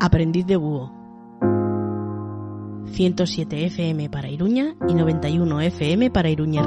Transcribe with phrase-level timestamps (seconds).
[0.00, 0.90] Aprendiz de Búho.
[2.86, 6.62] 107 FM para Iruña y 91 FM para Iruña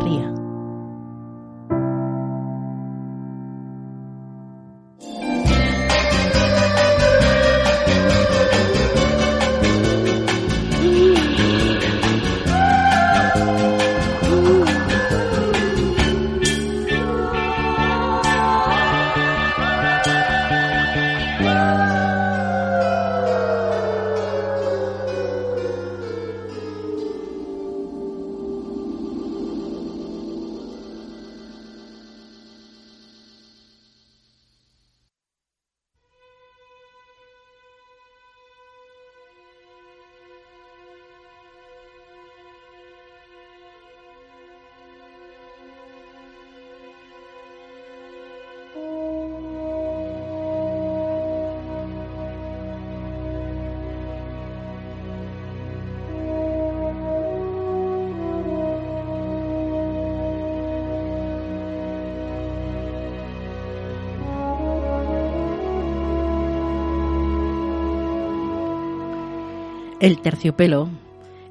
[70.01, 70.89] El terciopelo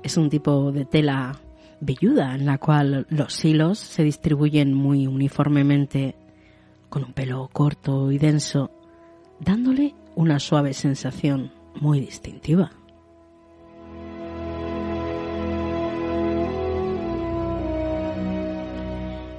[0.03, 1.41] es un tipo de tela
[1.81, 6.15] velluda en la cual los hilos se distribuyen muy uniformemente
[6.91, 8.71] con un pelo corto y denso,
[9.41, 12.71] dándole una suave sensación muy distintiva.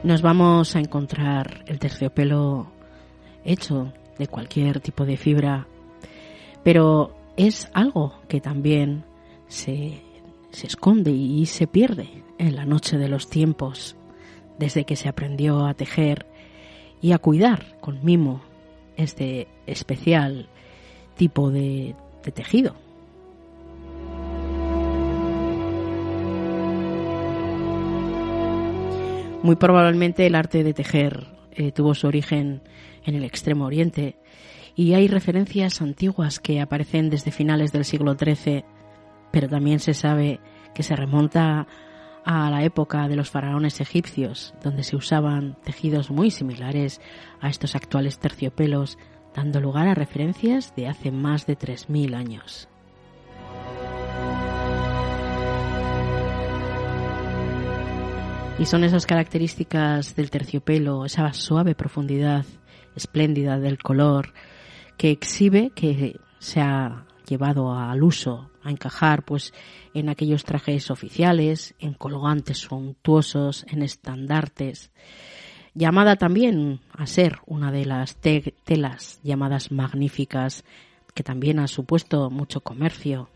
[0.03, 2.71] Nos vamos a encontrar el terciopelo
[3.43, 5.67] hecho de cualquier tipo de fibra,
[6.63, 9.03] pero es algo que también
[9.47, 10.01] se,
[10.51, 13.95] esconde y se pierde en la noche de los tiempos,
[14.57, 16.25] desde que se aprendió a tejer
[17.01, 18.41] y a cuidar con mimo
[18.95, 20.47] este especial
[21.15, 21.95] tipo de,
[22.33, 22.75] tejido.
[29.43, 32.61] Muy probablemente el arte de tejer eh, tuvo su origen
[33.05, 34.17] en el Extremo Oriente
[34.75, 38.65] y hay referencias antiguas que aparecen desde finales del siglo XIII,
[39.31, 40.39] pero también se sabe
[40.73, 41.67] que se remonta
[42.25, 46.99] a la época de los faraones egipcios, donde se usaban tejidos muy similares
[47.39, 48.97] a estos actuales terciopelos,
[49.33, 52.67] dando lugar a referencias de hace más de 3.000 años.
[58.57, 62.45] Y son esas características del terciopelo, esa suave profundidad
[62.95, 64.33] espléndida del color,
[64.97, 69.53] que exhibe que se ha llevado al uso, a encajar pues
[69.93, 74.91] en aquellos trajes oficiales, en colgantes suntuosos, en estandartes,
[75.73, 80.63] llamada también a ser una de las telas llamadas magníficas,
[81.13, 83.29] que también ha supuesto mucho comercio.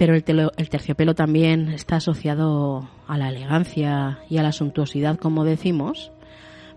[0.00, 0.24] Pero el,
[0.56, 6.10] el, terciopelo también está asociado a la elegancia y a la suntuosidad, como decimos,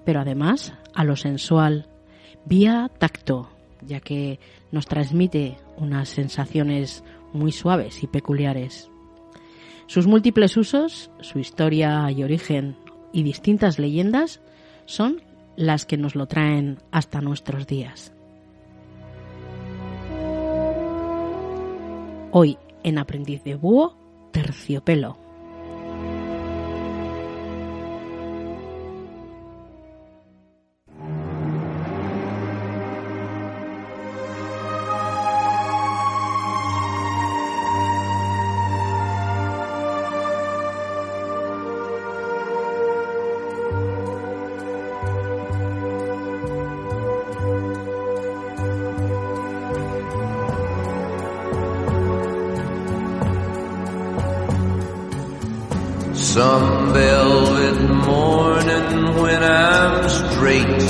[0.04, 1.88] pero además a lo sensual,
[2.44, 4.42] vía tacto, ya que
[4.74, 8.90] nos transmite unas sensaciones muy suaves y peculiares.
[9.88, 12.76] Sus múltiples usos, su historia y origen
[13.14, 14.42] y distintas leyendas
[14.84, 15.22] son
[15.56, 18.14] las que nos lo traen hasta nuestros días.
[22.32, 23.98] Hoy en Aprendiz de Búho,
[24.32, 25.23] Terciopelo.
[56.34, 60.82] Some velvet morning when I'm straight.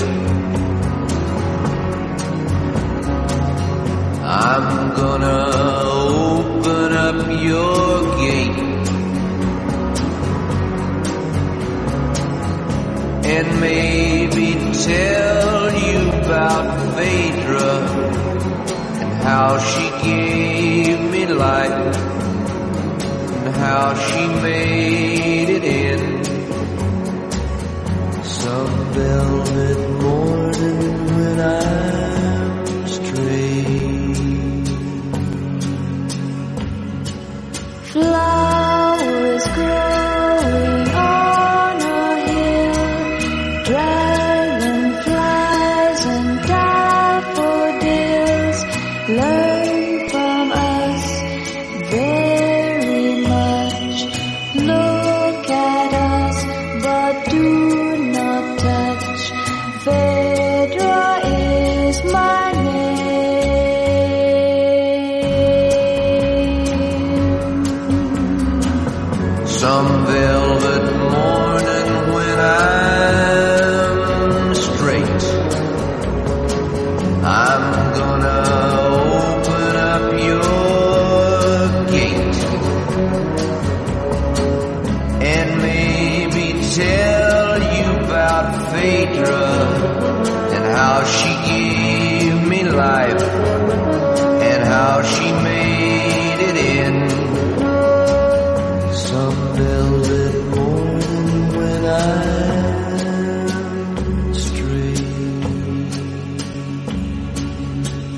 [4.23, 5.51] I'm gonna
[5.83, 8.57] open up your gate
[13.35, 14.47] and maybe
[14.81, 17.73] tell you about Phaedra
[19.01, 21.97] and how she gave me life
[23.45, 25.12] and how she made
[28.95, 29.82] I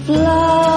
[0.06, 0.75] fly.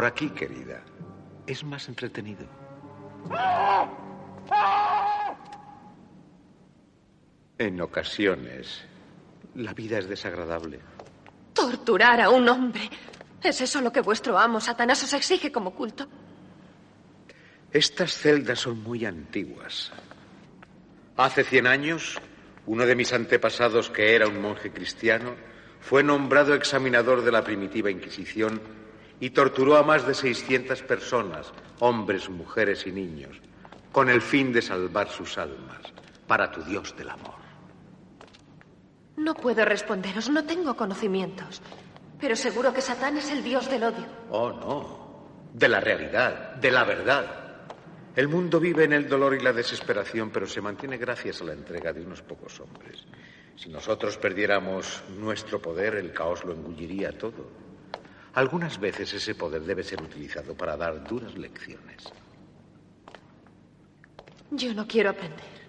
[0.00, 0.82] Por aquí, querida.
[1.46, 2.46] Es más entretenido.
[7.58, 8.82] En ocasiones,
[9.56, 10.80] la vida es desagradable.
[11.52, 12.88] Torturar a un hombre.
[13.42, 16.08] ¿Es eso lo que vuestro amo Satanás os exige como culto?
[17.70, 19.92] Estas celdas son muy antiguas.
[21.18, 22.18] Hace cien años,
[22.64, 25.34] uno de mis antepasados, que era un monje cristiano,
[25.78, 28.79] fue nombrado examinador de la primitiva Inquisición
[29.20, 33.36] y torturó a más de 600 personas, hombres, mujeres y niños,
[33.92, 35.80] con el fin de salvar sus almas
[36.26, 37.40] para tu Dios del amor.
[39.16, 41.60] No puedo responderos, no tengo conocimientos.
[42.18, 44.06] Pero seguro que Satán es el dios del odio.
[44.30, 45.00] Oh, no.
[45.52, 47.40] De la realidad, de la verdad.
[48.16, 51.52] El mundo vive en el dolor y la desesperación, pero se mantiene gracias a la
[51.52, 53.06] entrega de unos pocos hombres.
[53.56, 57.69] Si nosotros perdiéramos nuestro poder, el caos lo engulliría todo.
[58.34, 62.04] Algunas veces ese poder debe ser utilizado para dar duras lecciones.
[64.52, 65.60] Yo no quiero aprender.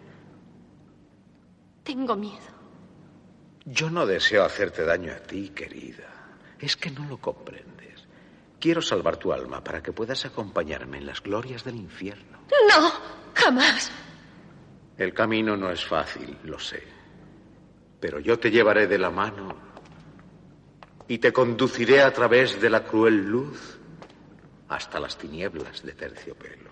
[1.83, 2.61] Tengo miedo.
[3.65, 6.37] Yo no deseo hacerte daño a ti, querida.
[6.59, 8.07] Es que no lo comprendes.
[8.59, 12.39] Quiero salvar tu alma para que puedas acompañarme en las glorias del infierno.
[12.69, 12.91] No,
[13.33, 13.91] jamás.
[14.97, 16.83] El camino no es fácil, lo sé.
[17.99, 19.70] Pero yo te llevaré de la mano
[21.07, 23.79] y te conduciré a través de la cruel luz
[24.69, 26.71] hasta las tinieblas de terciopelo.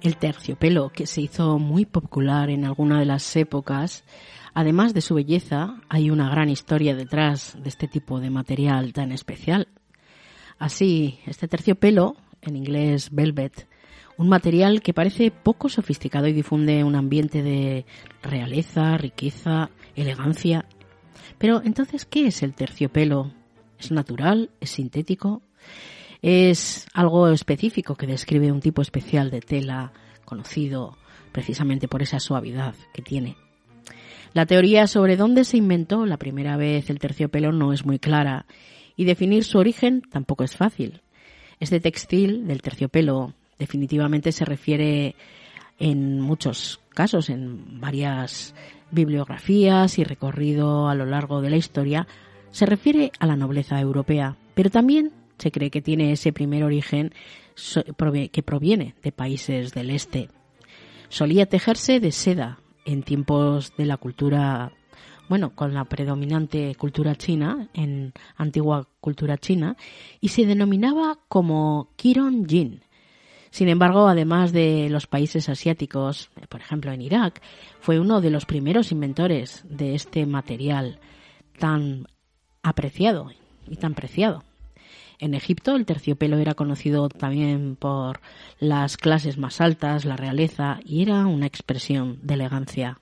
[0.00, 4.02] El terciopelo, que se hizo muy popular en alguna de las épocas,
[4.54, 9.12] además de su belleza, hay una gran historia detrás de este tipo de material tan
[9.12, 9.68] especial.
[10.58, 13.68] Así, este terciopelo, en inglés velvet,
[14.16, 17.86] un material que parece poco sofisticado y difunde un ambiente de
[18.22, 20.66] realeza, riqueza, elegancia.
[21.38, 23.32] Pero entonces, ¿qué es el terciopelo?
[23.78, 24.50] ¿Es natural?
[24.60, 25.42] ¿Es sintético?
[26.22, 29.92] es algo específico que describe un tipo especial de tela
[30.24, 30.96] conocido
[31.32, 33.36] precisamente por esa suavidad que tiene.
[34.34, 38.46] La teoría sobre dónde se inventó la primera vez el terciopelo no es muy clara
[38.96, 41.02] y definir su origen tampoco es fácil.
[41.60, 45.14] Este textil del terciopelo definitivamente se refiere
[45.78, 48.54] en muchos casos, en varias
[48.90, 52.06] bibliografías y recorrido a lo largo de la historia,
[52.50, 57.12] se refiere a la nobleza europea, pero también se cree que tiene ese primer origen
[58.30, 60.28] que proviene de países del este.
[61.08, 64.72] Solía tejerse de seda en tiempos de la cultura,
[65.28, 69.76] bueno, con la predominante cultura china, en antigua cultura china,
[70.20, 72.82] y se denominaba como Kiron Jin.
[73.50, 77.42] Sin embargo, además de los países asiáticos, por ejemplo en Irak,
[77.80, 80.98] fue uno de los primeros inventores de este material
[81.58, 82.06] tan
[82.62, 83.30] apreciado
[83.68, 84.42] y tan preciado.
[85.22, 88.18] En Egipto el terciopelo era conocido también por
[88.58, 92.98] las clases más altas, la realeza, y era una expresión de elegancia.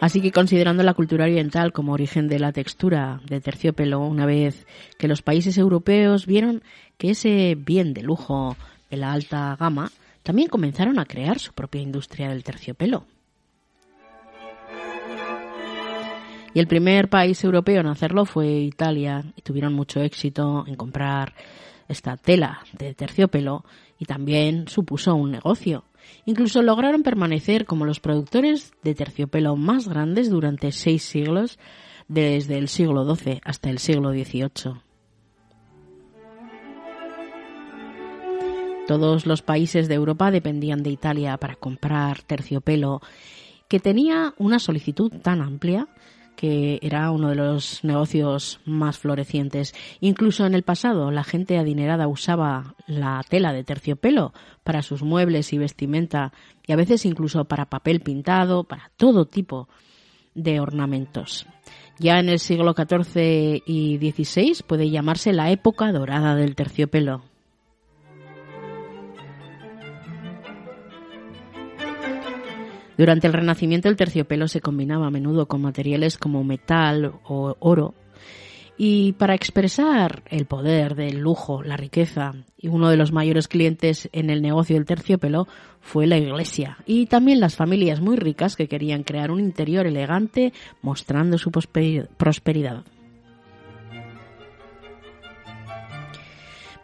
[0.00, 4.66] Así que considerando la cultura oriental como origen de la textura de terciopelo, una vez
[4.98, 6.64] que los países europeos vieron
[6.96, 8.56] que ese bien de lujo
[8.90, 9.92] de la alta gama,
[10.24, 13.06] también comenzaron a crear su propia industria del terciopelo.
[16.58, 21.32] Y el primer país europeo en hacerlo fue Italia y tuvieron mucho éxito en comprar
[21.86, 23.64] esta tela de terciopelo
[23.96, 25.84] y también supuso un negocio.
[26.24, 31.60] Incluso lograron permanecer como los productores de terciopelo más grandes durante seis siglos,
[32.08, 34.80] desde el siglo XII hasta el siglo XVIII.
[38.88, 43.00] Todos los países de Europa dependían de Italia para comprar terciopelo,
[43.68, 45.86] que tenía una solicitud tan amplia
[46.38, 49.74] que era uno de los negocios más florecientes.
[49.98, 55.52] Incluso en el pasado la gente adinerada usaba la tela de terciopelo para sus muebles
[55.52, 56.32] y vestimenta
[56.64, 59.68] y a veces incluso para papel pintado, para todo tipo
[60.36, 61.44] de ornamentos.
[61.98, 67.24] Ya en el siglo XIV y XVI puede llamarse la época dorada del terciopelo.
[72.98, 77.94] Durante el Renacimiento el terciopelo se combinaba a menudo con materiales como metal o oro
[78.76, 84.08] y para expresar el poder del lujo, la riqueza, y uno de los mayores clientes
[84.12, 85.48] en el negocio del terciopelo
[85.80, 90.52] fue la iglesia y también las familias muy ricas que querían crear un interior elegante
[90.82, 92.84] mostrando su prosperi- prosperidad.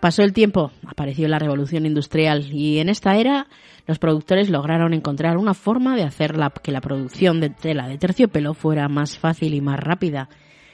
[0.05, 3.47] Pasó el tiempo, apareció la revolución industrial y en esta era
[3.87, 8.53] los productores lograron encontrar una forma de hacer que la producción de tela de terciopelo
[8.53, 10.29] fuera más fácil y más rápida,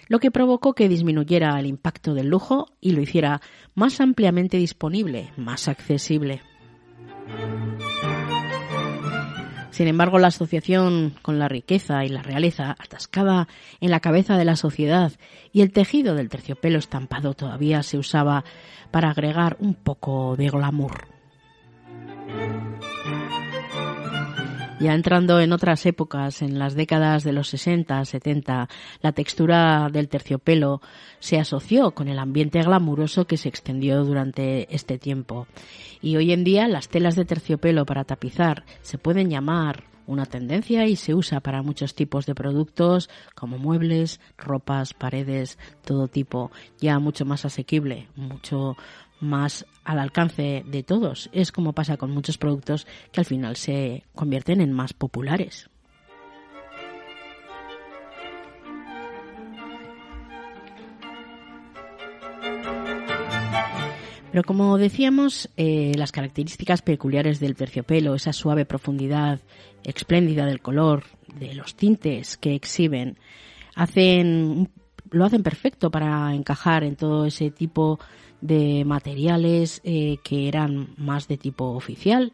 [0.08, 3.40] lo que provocó que disminuyera el impacto del lujo y lo hiciera
[3.76, 6.42] más ampliamente disponible, más accesible.
[9.70, 13.48] Sin embargo, la asociación con la riqueza y la realeza, atascada
[13.80, 15.12] en la cabeza de la sociedad,
[15.52, 18.44] y el tejido del terciopelo estampado todavía se usaba
[18.90, 21.08] para agregar un poco de glamour.
[24.80, 28.66] Ya entrando en otras épocas, en las décadas de los 60, 70,
[29.02, 30.80] la textura del terciopelo
[31.18, 35.46] se asoció con el ambiente glamuroso que se extendió durante este tiempo.
[36.00, 40.86] Y hoy en día las telas de terciopelo para tapizar se pueden llamar una tendencia
[40.86, 46.98] y se usa para muchos tipos de productos como muebles, ropas, paredes, todo tipo, ya
[46.98, 48.78] mucho más asequible, mucho
[49.20, 51.30] más al alcance de todos.
[51.32, 55.70] Es como pasa con muchos productos que al final se convierten en más populares.
[64.32, 69.40] Pero como decíamos, eh, las características peculiares del terciopelo, esa suave profundidad
[69.82, 71.02] espléndida del color,
[71.34, 73.18] de los tintes que exhiben,
[73.74, 74.70] hacen
[75.10, 78.00] lo hacen perfecto para encajar en todo ese tipo de
[78.42, 82.32] materiales eh, que eran más de tipo oficial.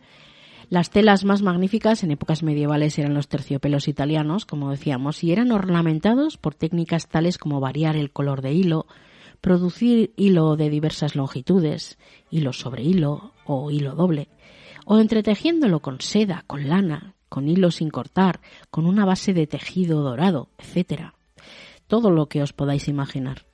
[0.69, 5.53] Las telas más magníficas en épocas medievales eran los terciopelos italianos, como decíamos, y eran
[5.53, 8.87] ornamentados por técnicas tales como variar el color de hilo,
[9.41, 11.99] producir hilo de diversas longitudes,
[12.31, 14.29] hilo sobre hilo o hilo doble,
[14.87, 20.03] o entretejiéndolo con seda, con lana, con hilo sin cortar, con una base de tejido
[20.03, 21.15] dorado, etcétera.
[21.87, 23.46] Todo lo que os podáis imaginar.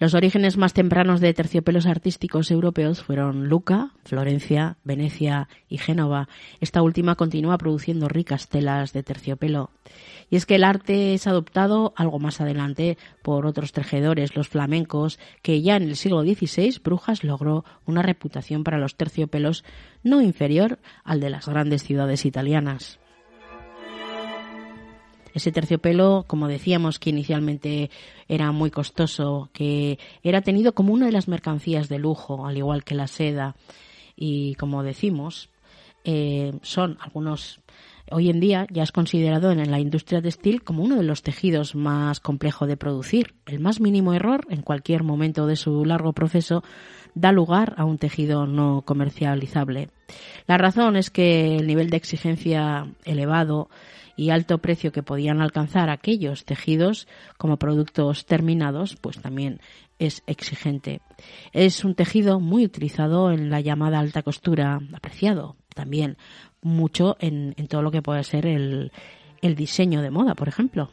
[0.00, 6.28] Los orígenes más tempranos de terciopelos artísticos europeos fueron Luca, Florencia, Venecia y Génova.
[6.60, 9.70] Esta última continúa produciendo ricas telas de terciopelo.
[10.30, 15.18] Y es que el arte es adoptado algo más adelante por otros tejedores, los flamencos,
[15.42, 19.64] que ya en el siglo XVI Brujas logró una reputación para los terciopelos
[20.04, 23.00] no inferior al de las grandes ciudades italianas.
[25.38, 27.90] Ese terciopelo, como decíamos, que inicialmente
[28.26, 32.82] era muy costoso, que era tenido como una de las mercancías de lujo, al igual
[32.82, 33.54] que la seda.
[34.16, 35.48] Y como decimos,
[36.02, 37.60] eh, son algunos
[38.10, 41.76] hoy en día ya es considerado en la industria textil como uno de los tejidos
[41.76, 43.36] más complejos de producir.
[43.46, 46.64] El más mínimo error en cualquier momento de su largo proceso
[47.14, 49.90] da lugar a un tejido no comercializable.
[50.48, 53.68] La razón es que el nivel de exigencia elevado
[54.18, 57.06] y alto precio que podían alcanzar aquellos tejidos
[57.36, 59.60] como productos terminados, pues también
[60.00, 61.00] es exigente.
[61.52, 66.16] Es un tejido muy utilizado en la llamada alta costura, apreciado también
[66.60, 68.90] mucho en, todo lo que puede ser el,
[69.40, 70.90] el diseño de moda, por ejemplo.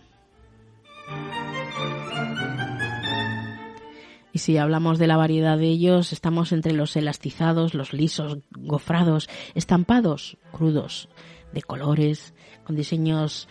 [4.34, 9.30] Y si hablamos de la variedad de ellos, estamos entre los elastizados, los lisos, gofrados,
[9.56, 11.10] estampados, crudos,
[11.56, 13.48] de colores, con diseños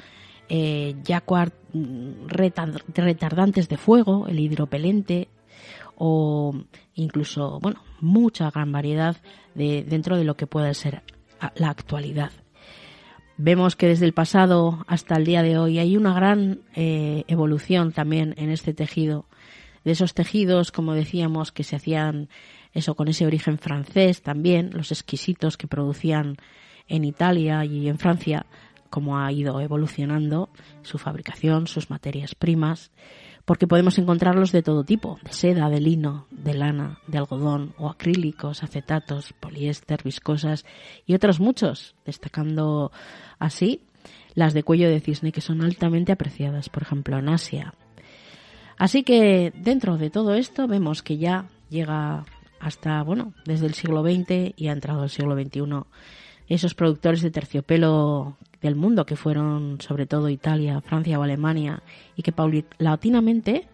[0.48, 0.94] eh,
[2.28, 5.28] retardantes de fuego, el hidropelente,
[5.96, 6.54] o
[6.94, 9.16] incluso, bueno, mucha gran variedad
[9.54, 11.02] de, dentro de lo que pueda ser
[11.56, 12.30] la actualidad.
[13.36, 17.92] Vemos que desde el pasado hasta el día de hoy hay una gran eh, evolución
[17.92, 19.26] también en este tejido.
[19.84, 22.28] De esos tejidos, como decíamos, que se hacían
[22.72, 26.36] eso con ese origen francés también, los exquisitos que producían
[26.88, 28.46] en Italia y en Francia,
[28.90, 30.50] cómo ha ido evolucionando
[30.82, 32.92] su fabricación, sus materias primas,
[33.44, 37.90] porque podemos encontrarlos de todo tipo, de seda, de lino, de lana, de algodón o
[37.90, 40.64] acrílicos, acetatos, poliéster, viscosas
[41.06, 42.92] y otros muchos, destacando
[43.38, 43.82] así
[44.34, 47.74] las de cuello de cisne que son altamente apreciadas, por ejemplo, en Asia.
[48.76, 52.24] Así que dentro de todo esto vemos que ya llega
[52.60, 55.62] hasta, bueno, desde el siglo XX y ha entrado el siglo XXI
[56.48, 61.82] esos productores de terciopelo del mundo que fueron sobre todo Italia, Francia o Alemania
[62.16, 63.68] y que paulatinamente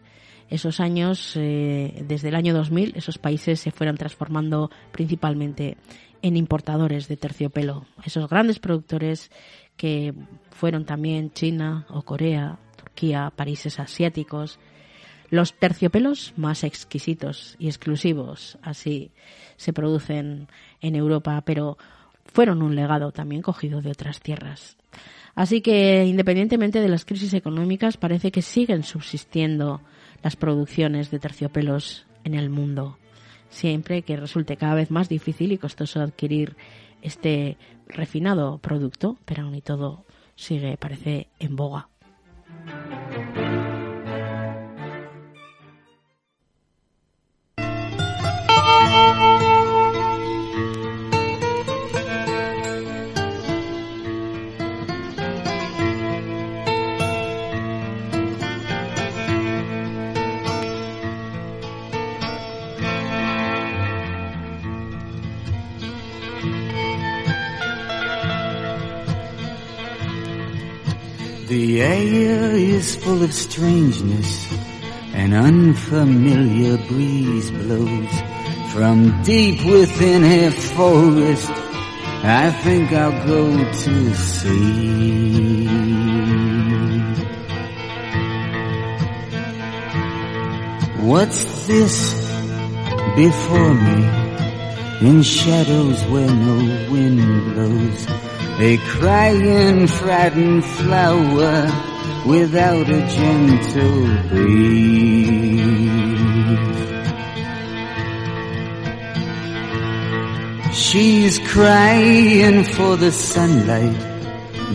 [0.49, 5.77] esos años, eh, desde el año 2000, esos países se fueron transformando principalmente
[6.23, 7.87] en importadores de terciopelo.
[8.05, 9.31] Esos grandes productores
[9.77, 10.13] que
[10.51, 14.59] fueron también China o Corea, Turquía, países asiáticos,
[15.31, 19.13] los terciopelos más exquisitos y exclusivos, así
[19.57, 20.49] se producen
[20.81, 21.79] en Europa, pero
[22.33, 24.77] fueron un legado también cogido de otras tierras.
[25.35, 29.81] Así que, independientemente de las crisis económicas, parece que siguen subsistiendo
[30.23, 32.99] las producciones de terciopelos en el mundo,
[33.49, 36.57] siempre que resulte cada vez más difícil y costoso adquirir
[37.03, 41.89] este refinado producto, pero aún y todo sigue, parece, en boga.
[71.51, 74.53] The air is full of strangeness.
[75.15, 81.51] An unfamiliar breeze blows from deep within a forest.
[82.23, 85.67] I think I'll go to see.
[91.03, 92.15] What's this
[93.17, 94.05] before me?
[95.01, 98.30] In shadows where no wind blows.
[98.63, 101.67] A crying, frightened flower
[102.27, 105.61] without a gentle breeze.
[110.77, 113.99] She's crying for the sunlight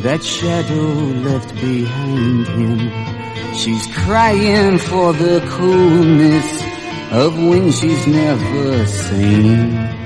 [0.02, 0.88] that shadow
[1.28, 3.54] left behind him.
[3.54, 6.64] She's crying for the coolness
[7.12, 10.05] of when she's never seen.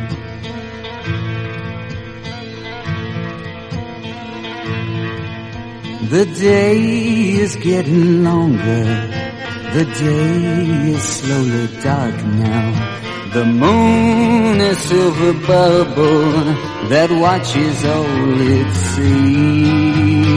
[6.10, 6.80] The day
[7.44, 8.84] is getting longer.
[9.76, 13.32] The day is slowly dark now.
[13.36, 16.32] The moon a silver bubble
[16.90, 20.29] that watches all it sees.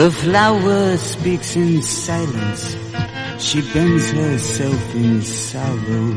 [0.00, 2.74] The flower speaks in silence.
[3.38, 6.12] She bends herself in sorrow.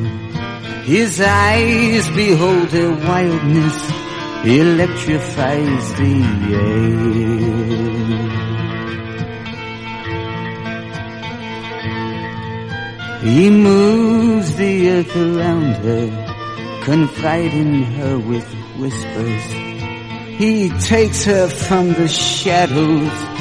[0.86, 3.78] His eyes behold her wildness,
[4.46, 6.16] electrifies the
[6.64, 6.94] air.
[13.34, 16.08] He moves the earth around her,
[16.86, 19.46] confiding her with whispers.
[20.40, 23.34] He takes her from the shadows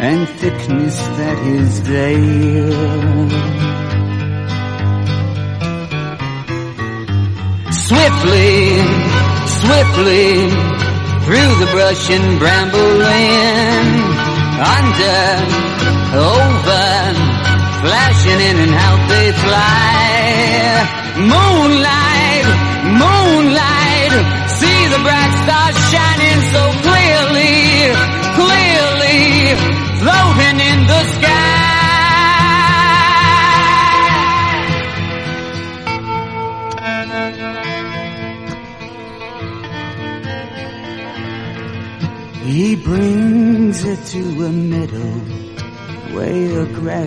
[0.00, 2.70] and thickness that is there.
[7.72, 8.78] Swiftly,
[9.58, 10.28] swiftly,
[11.26, 13.90] through the brush and bramble land,
[14.78, 15.22] under,
[16.14, 16.86] over,
[17.82, 19.98] flashing in and out they fly.
[21.18, 22.37] Moonlight,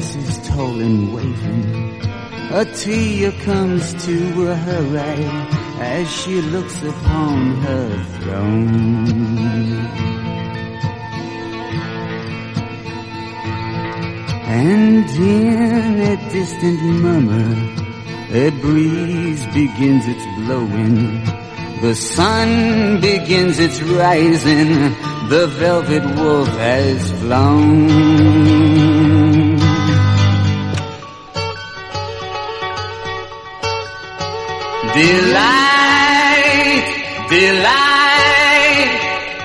[0.01, 2.01] where is tall and waving.
[2.51, 5.47] A tear comes to her eye
[5.79, 9.07] as she looks upon her throne.
[14.63, 17.51] And in a distant murmur,
[18.31, 21.23] a breeze begins its blowing.
[21.81, 24.71] The sun begins its rising.
[25.29, 28.90] The velvet wolf has flown.
[35.01, 36.85] Delight,
[37.27, 38.91] delight.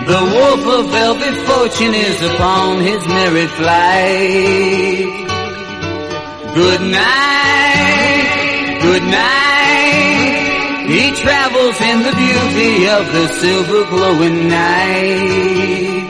[0.05, 5.09] The wolf of velvet fortune is upon his merry flight.
[6.61, 10.93] Good night, good night.
[10.93, 16.07] He travels in the beauty of the silver glowing night.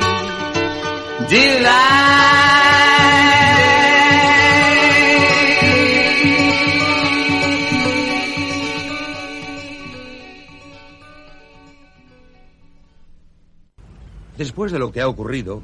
[14.36, 15.62] Después de lo que ha ocurrido,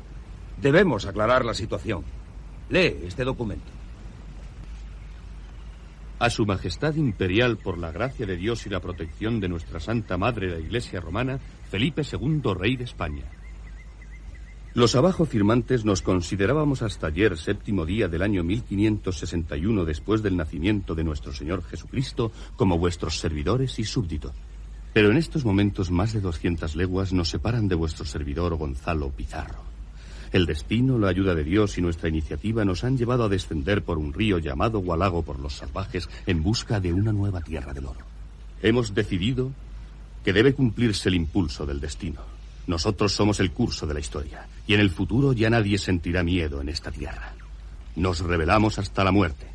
[0.60, 2.04] debemos aclarar la situación.
[2.70, 3.70] Lee este documento.
[6.18, 10.16] A Su Majestad Imperial, por la gracia de Dios y la protección de nuestra Santa
[10.16, 13.24] Madre la Iglesia Romana, Felipe II, Rey de España.
[14.74, 20.94] Los abajo firmantes nos considerábamos hasta ayer, séptimo día del año 1561 después del nacimiento
[20.94, 24.32] de nuestro Señor Jesucristo, como vuestros servidores y súbditos.
[24.92, 29.62] Pero en estos momentos más de 200 leguas nos separan de vuestro servidor Gonzalo Pizarro.
[30.32, 33.98] El destino, la ayuda de Dios y nuestra iniciativa nos han llevado a descender por
[33.98, 38.00] un río llamado Gualago por los salvajes en busca de una nueva tierra del oro.
[38.62, 39.52] Hemos decidido
[40.24, 42.20] que debe cumplirse el impulso del destino.
[42.66, 46.60] Nosotros somos el curso de la historia y en el futuro ya nadie sentirá miedo
[46.60, 47.34] en esta tierra.
[47.96, 49.51] Nos rebelamos hasta la muerte.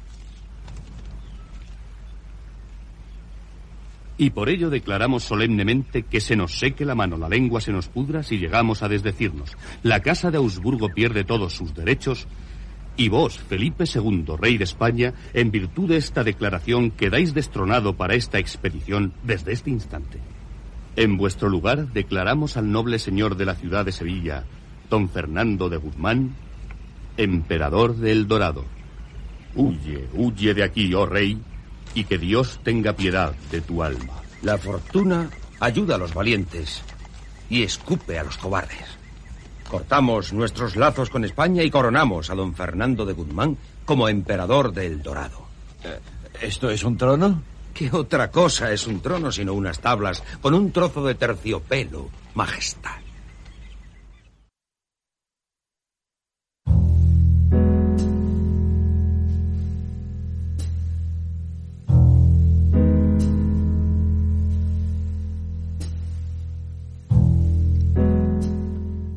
[4.18, 7.88] Y por ello declaramos solemnemente que se nos seque la mano, la lengua se nos
[7.88, 9.56] pudra si llegamos a desdecirnos.
[9.84, 12.28] La Casa de Augsburgo pierde todos sus derechos
[13.00, 18.16] y vos, Felipe II, rey de España, en virtud de esta declaración quedáis destronado para
[18.16, 20.20] esta expedición desde este instante.
[20.96, 24.46] En vuestro lugar declaramos al noble señor de la ciudad de Sevilla,
[24.90, 26.34] don Fernando de Guzmán,
[27.18, 28.66] emperador de El Dorado.
[29.54, 31.38] Huye, huye de aquí, oh rey,
[31.98, 34.22] y que Dios tenga piedad de tu alma.
[34.44, 36.84] La fortuna ayuda a los valientes
[37.50, 38.86] y escupe a los cobardes.
[39.68, 44.86] Cortamos nuestros lazos con España y coronamos a don Fernando de Guzmán como emperador de
[44.86, 45.48] El Dorado.
[46.40, 47.42] ¿Esto es un trono?
[47.74, 53.07] ¿Qué otra cosa es un trono sino unas tablas con un trozo de terciopelo, majestad?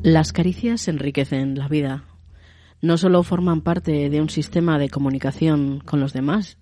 [0.03, 2.05] Las caricias enriquecen la vida.
[2.81, 6.57] No solo forman parte de un sistema de comunicación con los demás,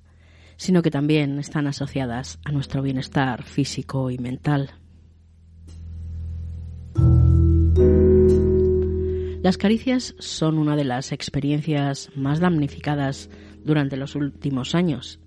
[0.58, 4.72] sino que también están asociadas a nuestro bienestar físico y mental.
[9.42, 13.30] Las caricias son una de las experiencias más damnificadas
[13.64, 15.22] durante los últimos años.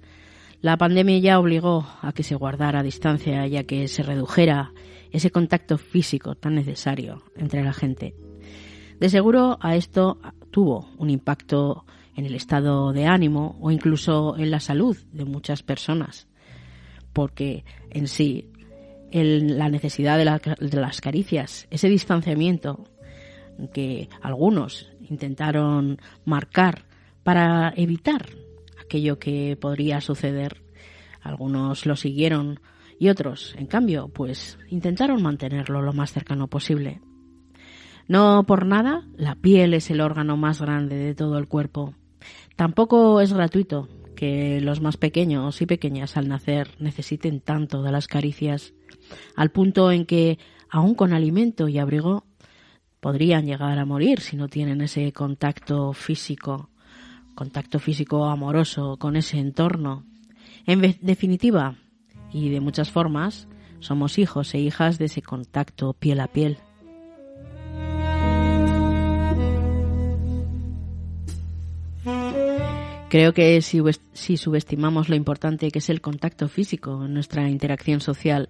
[0.61, 4.75] La pandemia ya obligó a que se guardara distancia y a que se redujera
[5.13, 8.15] ese contacto físico tan necesario entre la gente.
[8.99, 10.19] De seguro a esto
[10.51, 11.85] tuvo un impacto
[12.17, 16.29] en el estado de ánimo o incluso en la salud de muchas personas,
[17.13, 18.49] porque en sí
[19.11, 22.85] el- la necesidad de, la- de las caricias, ese distanciamiento
[23.75, 26.87] que algunos intentaron marcar
[27.23, 28.27] para evitar
[28.81, 30.63] aquello que podría suceder,
[31.21, 32.61] algunos lo siguieron
[33.03, 37.01] y otros, en cambio, pues intentaron mantenerlo lo más cercano posible.
[38.07, 41.97] No por nada, la piel es el órgano más grande de todo el cuerpo.
[42.55, 48.07] Tampoco es gratuito que los más pequeños y pequeñas al nacer necesiten tanto de las
[48.07, 48.73] caricias,
[49.35, 50.39] al punto en que,
[50.71, 52.25] aun con alimento y abrigo,
[53.01, 56.71] podrían llegar a morir si no tienen ese contacto físico,
[57.35, 60.05] contacto físico amoroso con ese entorno.
[60.67, 61.75] En definitiva,
[62.33, 63.49] y de muchas formas,
[63.81, 66.59] somos hijos e hijas de ese contacto piel a piel.
[73.09, 77.49] Creo que si, subes- si subestimamos lo importante que es el contacto físico en nuestra
[77.51, 78.49] interacción social,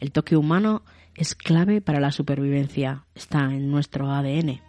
[0.00, 0.82] el toque humano
[1.14, 4.60] es clave para la supervivencia, está en nuestro ADN.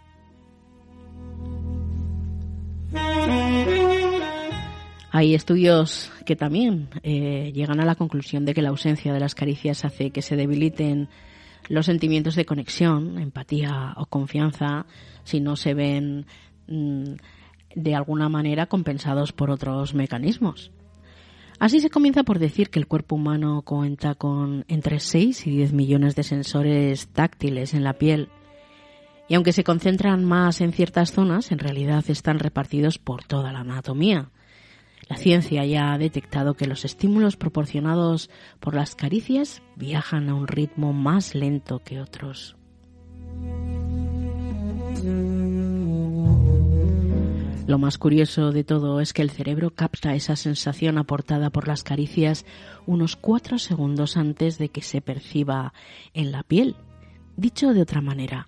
[5.12, 9.34] Hay estudios que también eh, llegan a la conclusión de que la ausencia de las
[9.34, 11.08] caricias hace que se debiliten
[11.68, 14.86] los sentimientos de conexión, empatía o confianza
[15.24, 16.26] si no se ven
[16.68, 17.14] mm,
[17.74, 20.70] de alguna manera compensados por otros mecanismos.
[21.58, 25.72] Así se comienza por decir que el cuerpo humano cuenta con entre 6 y 10
[25.72, 28.28] millones de sensores táctiles en la piel.
[29.28, 33.60] Y aunque se concentran más en ciertas zonas, en realidad están repartidos por toda la
[33.60, 34.30] anatomía.
[35.10, 40.46] La ciencia ya ha detectado que los estímulos proporcionados por las caricias viajan a un
[40.46, 42.56] ritmo más lento que otros.
[47.66, 51.82] Lo más curioso de todo es que el cerebro capta esa sensación aportada por las
[51.82, 52.46] caricias
[52.86, 55.72] unos cuatro segundos antes de que se perciba
[56.14, 56.76] en la piel.
[57.36, 58.46] Dicho de otra manera,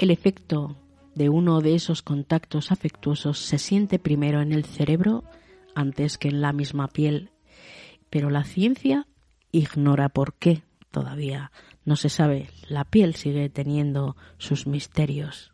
[0.00, 0.74] el efecto
[1.14, 5.22] de uno de esos contactos afectuosos se siente primero en el cerebro
[5.74, 7.30] antes que en la misma piel,
[8.10, 9.06] pero la ciencia
[9.52, 11.52] ignora por qué todavía
[11.84, 12.48] no se sabe.
[12.68, 15.51] La piel sigue teniendo sus misterios.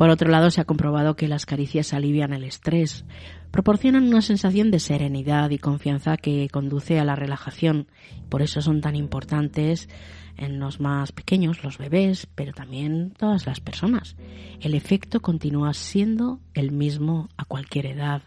[0.00, 3.04] Por otro lado, se ha comprobado que las caricias alivian el estrés,
[3.50, 7.86] proporcionan una sensación de serenidad y confianza que conduce a la relajación.
[8.30, 9.90] Por eso son tan importantes
[10.38, 14.16] en los más pequeños, los bebés, pero también todas las personas.
[14.62, 18.22] El efecto continúa siendo el mismo a cualquier edad.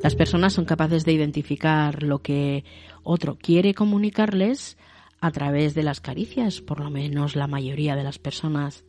[0.00, 2.62] Las personas son capaces de identificar lo que
[3.02, 4.78] otro quiere comunicarles
[5.20, 8.84] a través de las caricias, por lo menos la mayoría de las personas.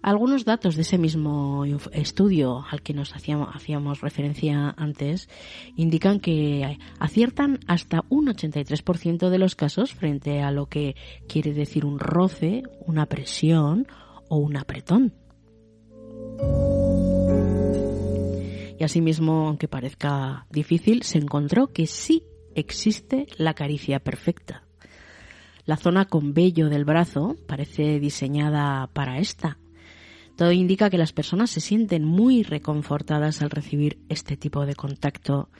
[0.00, 5.28] Algunos datos de ese mismo estudio al que nos hacíamos, hacíamos referencia antes
[5.74, 10.94] indican que aciertan hasta un 83% de los casos frente a lo que
[11.26, 13.88] quiere decir un roce, una presión
[14.28, 15.14] o un apretón.
[18.78, 22.22] Y asimismo, aunque parezca difícil, se encontró que sí
[22.54, 24.67] existe la caricia perfecta.
[25.68, 29.58] La zona con vello del brazo parece diseñada para esta.
[30.34, 35.50] Todo indica que las personas se sienten muy reconfortadas al recibir este tipo de contacto.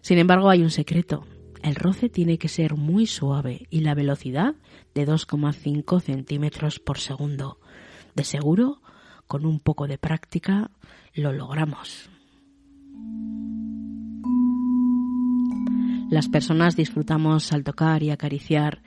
[0.00, 1.26] Sin embargo, hay un secreto.
[1.62, 4.54] El roce tiene que ser muy suave y la velocidad
[4.94, 7.60] de 2,5 centímetros por segundo.
[8.14, 8.80] De seguro,
[9.26, 10.70] con un poco de práctica,
[11.12, 12.08] lo logramos.
[16.08, 18.80] Las personas disfrutamos al tocar y acariciar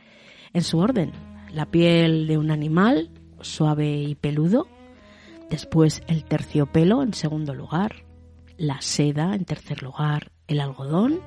[0.54, 1.12] en su orden.
[1.52, 3.10] La piel de un animal
[3.42, 4.68] suave y peludo,
[5.50, 8.06] después el terciopelo en segundo lugar,
[8.58, 11.20] la seda en tercer lugar, el algodón.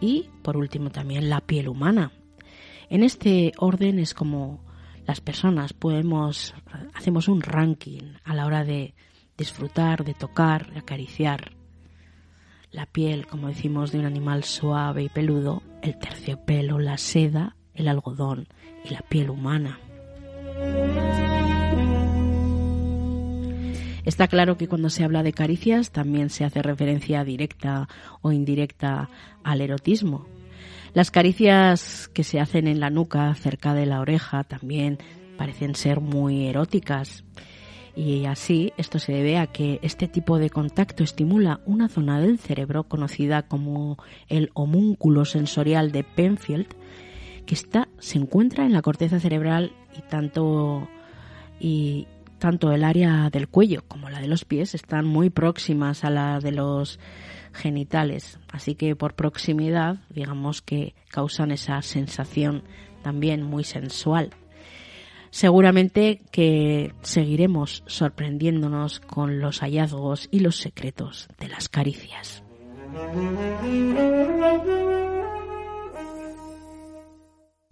[0.00, 2.12] Y por último también la piel humana.
[2.90, 4.64] En este orden es como
[5.06, 6.54] las personas podemos
[6.94, 8.94] hacemos un ranking a la hora de
[9.36, 11.52] disfrutar, de tocar, de acariciar
[12.74, 17.88] la piel, como decimos, de un animal suave y peludo, el terciopelo, la seda, el
[17.88, 18.46] algodón
[18.84, 19.78] y la piel humana.
[24.04, 27.88] Está claro que cuando se habla de caricias también se hace referencia directa
[28.20, 29.08] o indirecta
[29.42, 30.26] al erotismo.
[30.92, 34.98] Las caricias que se hacen en la nuca, cerca de la oreja, también
[35.38, 37.24] parecen ser muy eróticas.
[37.96, 42.38] Y así esto se debe a que este tipo de contacto estimula una zona del
[42.38, 46.66] cerebro conocida como el homúnculo sensorial de Penfield,
[47.46, 50.88] que está, se encuentra en la corteza cerebral y tanto,
[51.60, 52.06] y
[52.38, 56.40] tanto el área del cuello como la de los pies están muy próximas a la
[56.40, 56.98] de los
[57.52, 58.38] genitales.
[58.50, 62.64] Así que por proximidad, digamos que causan esa sensación
[63.02, 64.30] también muy sensual.
[65.30, 72.44] Seguramente que seguiremos sorprendiéndonos con los hallazgos y los secretos de las caricias.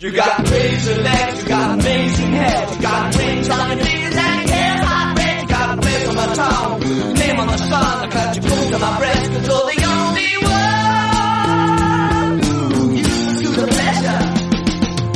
[0.03, 4.51] You got crazy legs, you got amazing head, you got wings on your feet and
[4.51, 6.81] hair hot red, you got a place on my tongue,
[7.15, 10.39] name on the song, I cut you close on my breast, cause you're the only
[12.19, 14.23] one who used to the pleasure.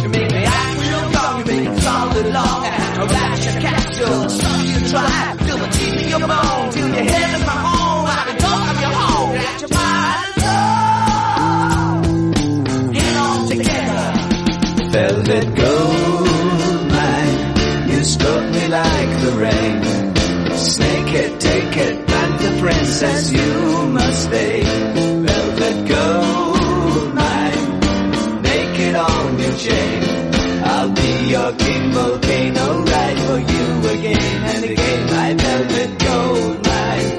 [0.05, 4.29] You make me act real dumb, you make it sound long, and harass your capsule,
[4.29, 5.36] some you try.
[19.27, 19.77] The rain.
[20.57, 24.63] Snake it, take it, panther princess, you must stay.
[25.27, 27.63] Velvet gold mine,
[28.43, 29.99] naked on your chain.
[30.73, 37.11] I'll be your king volcano, ride for you again and again, my velvet gold mine.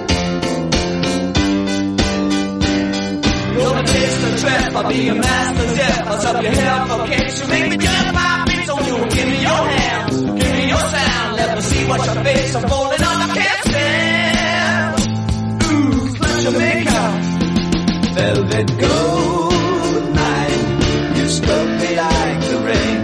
[3.53, 6.07] You're a taste of trap, I'll be a master death.
[6.07, 7.96] I'll chop your off, can't you make me
[11.97, 13.21] Me your face I'm falling on.
[13.21, 14.99] I can't stand.
[15.63, 17.13] Ooh, clutch your makeup.
[18.17, 20.63] Velvet gold mine,
[21.17, 22.99] you struck me like the rain.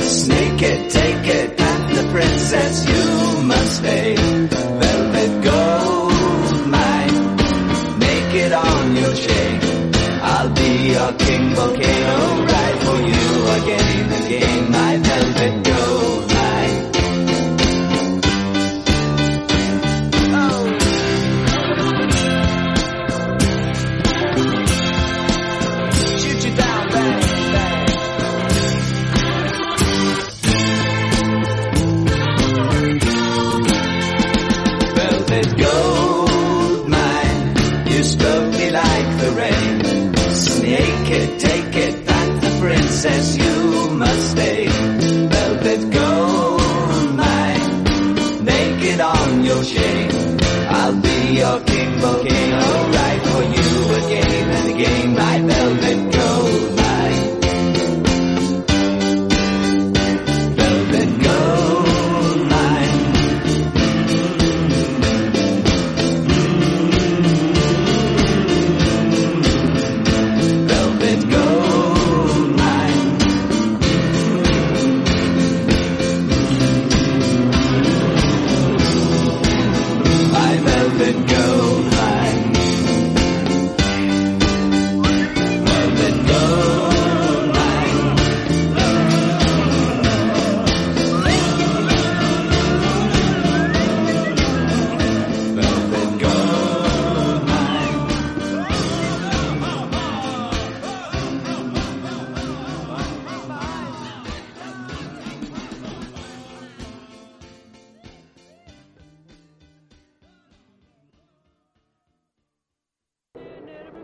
[0.00, 4.16] Snake it, take it, and the princess you must stay.
[4.16, 7.36] Velvet gold mine,
[7.98, 9.60] naked on your chain.
[10.22, 12.46] I'll be your king volcano,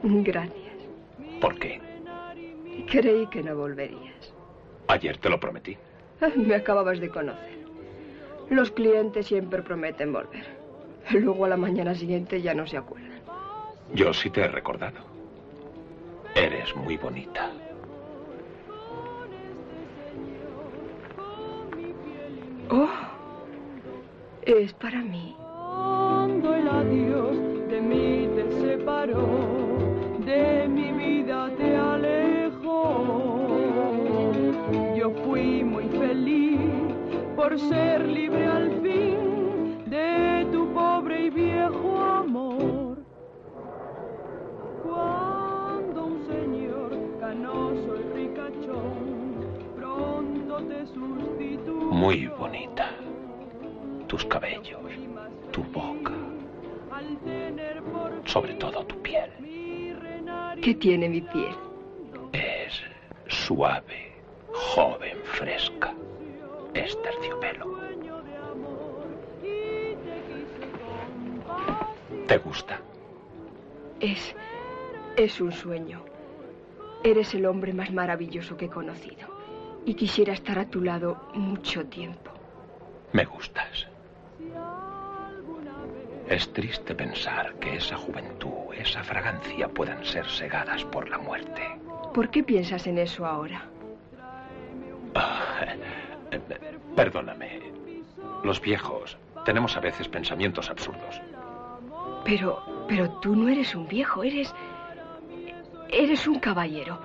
[0.03, 0.75] Gracias.
[1.41, 1.81] ¿Por qué?
[2.87, 4.33] Creí que no volverías.
[4.89, 5.77] Ayer te lo prometí.
[6.37, 7.59] Me acababas de conocer.
[8.51, 10.45] Los clientes siempre prometen volver.
[11.13, 13.21] Luego a la mañana siguiente ya no se acuerdan.
[13.95, 14.99] Yo sí te he recordado.
[16.35, 17.51] Eres muy bonita.
[22.71, 22.89] Oh,
[24.43, 25.35] es para mí.
[25.39, 27.37] Cuando el adiós
[27.69, 29.30] de mí te separó,
[37.69, 42.99] ser libre al fin de tu pobre y viejo amor.
[44.83, 46.91] Cuando un señor
[47.21, 51.91] canoso y ricachón pronto te sustituyó.
[51.91, 52.91] Muy bonita.
[54.07, 54.81] Tus cabellos,
[55.53, 56.15] tu boca,
[58.25, 59.31] sobre todo tu piel.
[60.63, 61.55] ¿Qué tiene mi piel?
[62.33, 62.83] Es
[63.29, 63.90] suave,
[75.25, 76.05] es un sueño.
[77.05, 79.29] Eres el hombre más maravilloso que he conocido.
[79.85, 82.31] Y quisiera estar a tu lado mucho tiempo.
[83.13, 83.87] Me gustas.
[86.29, 91.63] Es triste pensar que esa juventud, esa fragancia puedan ser segadas por la muerte.
[92.15, 93.65] ¿Por qué piensas en eso ahora?
[95.15, 95.75] Ah,
[96.95, 97.61] perdóname.
[98.45, 101.21] Los viejos tenemos a veces pensamientos absurdos.
[102.25, 102.63] Pero.
[102.89, 104.55] pero tú no eres un viejo, eres.
[105.93, 106.99] Eres un caballero.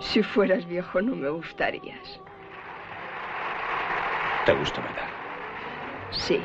[0.00, 2.20] Si fueras viejo no me gustarías.
[4.44, 5.08] ¿Te gusto, verdad?
[6.10, 6.40] Sí.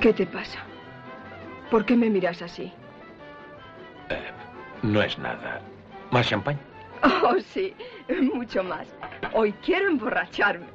[0.00, 0.58] ¿Qué te pasa?
[1.70, 2.72] ¿Por qué me miras así?
[4.84, 5.62] No es nada.
[6.10, 6.58] ¿Más champán?
[7.02, 7.74] Oh, sí,
[8.34, 8.86] mucho más.
[9.32, 10.73] Hoy quiero emborracharme.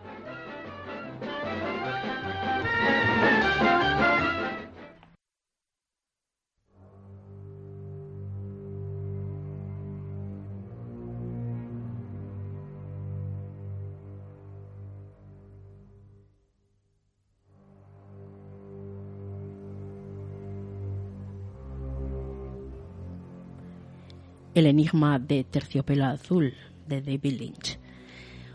[24.59, 26.53] El enigma de Terciopelo Azul
[26.85, 27.79] de David Lynch.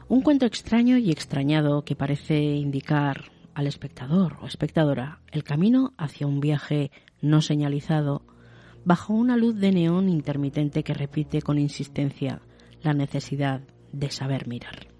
[0.06, 6.26] Un cuento extraño y extrañado que parece indicar al espectador o espectadora el camino hacia
[6.26, 6.90] un viaje
[7.22, 8.20] no señalizado
[8.84, 12.42] bajo una luz de neón intermitente que repite con insistencia
[12.82, 14.93] la necesidad de saber mirar.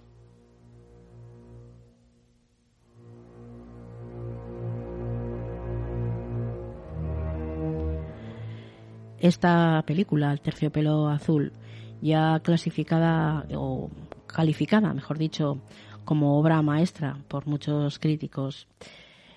[9.24, 11.54] Esta película, El terciopelo azul,
[12.02, 13.90] ya clasificada o
[14.26, 15.62] calificada, mejor dicho,
[16.04, 18.68] como obra maestra por muchos críticos,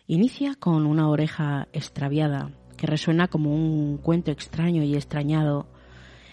[0.06, 5.68] inicia con una oreja extraviada que resuena como un cuento extraño y extrañado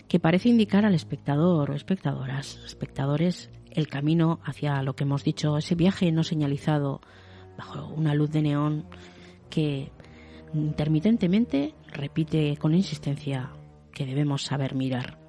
[0.09, 5.59] que parece indicar al espectador o espectadoras, espectadores, el camino hacia lo que hemos dicho,
[5.59, 7.01] ese viaje no señalizado
[7.57, 8.85] bajo una luz de neón
[9.49, 9.93] que
[10.55, 13.51] intermitentemente repite con insistencia
[13.93, 15.25] que debemos saber mirar.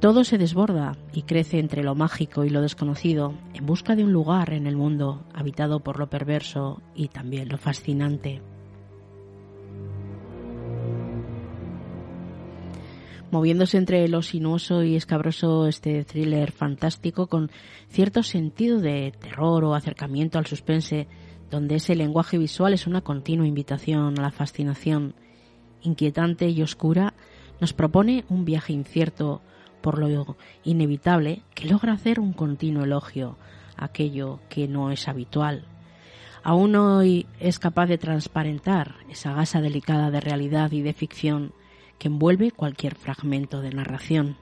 [0.00, 4.12] Todo se desborda y crece entre lo mágico y lo desconocido en busca de un
[4.12, 8.42] lugar en el mundo habitado por lo perverso y también lo fascinante.
[13.30, 17.50] Moviéndose entre lo sinuoso y escabroso este thriller fantástico con
[17.88, 21.08] cierto sentido de terror o acercamiento al suspense,
[21.50, 25.14] donde ese lenguaje visual es una continua invitación a la fascinación
[25.86, 27.14] inquietante y oscura,
[27.60, 29.40] nos propone un viaje incierto
[29.80, 33.36] por lo inevitable que logra hacer un continuo elogio
[33.76, 35.64] a aquello que no es habitual.
[36.42, 41.52] Aún hoy es capaz de transparentar esa gasa delicada de realidad y de ficción
[41.98, 44.36] que envuelve cualquier fragmento de narración.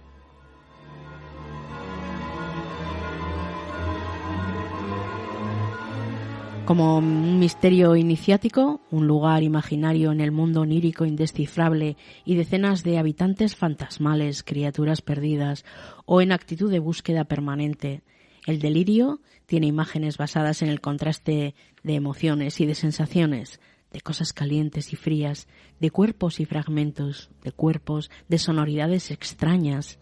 [6.66, 12.96] Como un misterio iniciático, un lugar imaginario en el mundo onírico indescifrable y decenas de
[12.96, 15.66] habitantes fantasmales, criaturas perdidas
[16.06, 18.02] o en actitud de búsqueda permanente.
[18.46, 23.60] El delirio tiene imágenes basadas en el contraste de emociones y de sensaciones,
[23.92, 25.48] de cosas calientes y frías,
[25.80, 29.98] de cuerpos y fragmentos, de cuerpos, de sonoridades extrañas,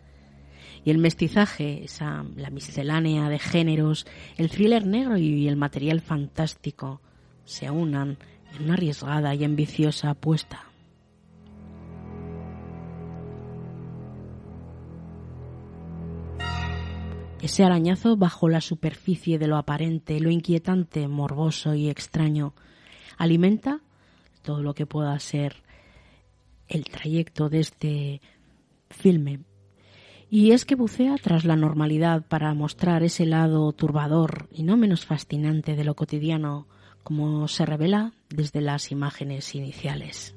[0.84, 4.06] y el mestizaje, esa, la miscelánea de géneros,
[4.36, 7.00] el thriller negro y el material fantástico
[7.44, 8.18] se aunan
[8.54, 10.66] en una arriesgada y ambiciosa apuesta.
[17.40, 22.54] Ese arañazo bajo la superficie de lo aparente, lo inquietante, morboso y extraño,
[23.18, 23.80] alimenta
[24.42, 25.56] todo lo que pueda ser
[26.68, 28.20] el trayecto de este
[28.90, 29.40] filme
[30.34, 35.04] y es que bucea tras la normalidad para mostrar ese lado turbador y no menos
[35.04, 36.68] fascinante de lo cotidiano,
[37.02, 40.34] como se revela desde las imágenes iniciales.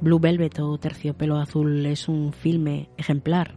[0.00, 3.54] Blue Velvet o Terciopelo Azul es un filme ejemplar,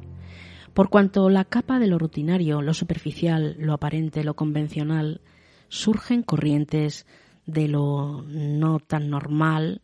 [0.74, 5.22] por cuanto la capa de lo rutinario, lo superficial, lo aparente, lo convencional,
[5.70, 7.08] surgen corrientes
[7.46, 9.82] de lo no tan normal,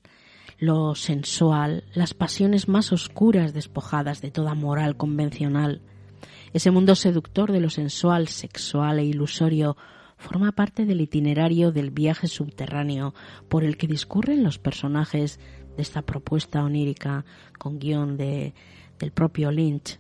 [0.66, 5.82] lo sensual, las pasiones más oscuras despojadas de toda moral convencional.
[6.53, 9.78] Ese mundo seductor de lo sensual, sexual e ilusorio
[10.18, 13.13] forma parte del itinerario del viaje subterráneo
[13.49, 15.39] por el que discurren los personajes
[15.76, 17.26] de esta propuesta onírica
[17.59, 18.53] con guion de,
[18.97, 19.99] del propio Lynch.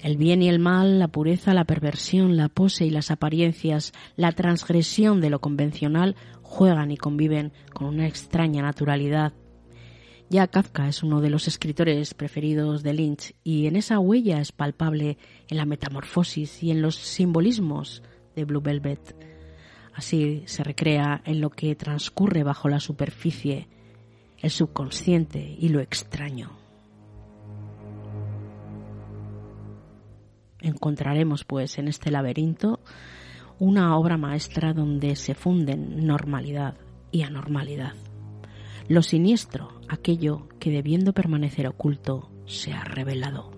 [0.00, 4.30] El bien y el mal, la pureza, la perversión, la pose y las apariencias, la
[4.32, 9.32] transgresión de lo convencional juegan y conviven con una extraña naturalidad.
[10.30, 14.52] Ya Kafka es uno de los escritores preferidos de Lynch y en esa huella es
[14.52, 15.18] palpable
[15.48, 18.02] en la metamorfosis y en los simbolismos
[18.36, 19.16] de Blue Velvet.
[19.94, 23.68] Así se recrea en lo que transcurre bajo la superficie,
[24.38, 26.67] el subconsciente y lo extraño.
[30.60, 32.80] Encontraremos, pues, en este laberinto
[33.58, 36.74] una obra maestra donde se funden normalidad
[37.10, 37.94] y anormalidad.
[38.88, 43.57] Lo siniestro, aquello que debiendo permanecer oculto, se ha revelado.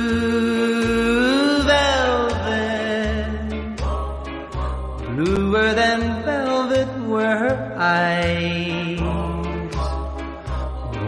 [5.51, 9.01] bluer than velvet were her eyes,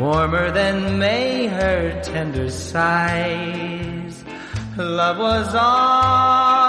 [0.02, 4.26] warmer than May her tender sighs.
[4.76, 6.63] Love was ours,